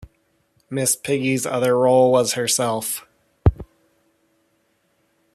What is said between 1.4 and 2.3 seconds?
other role